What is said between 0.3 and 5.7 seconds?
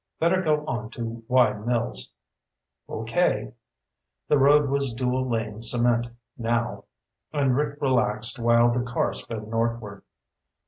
go on to Wye Mills." "Okay." The road was dual lane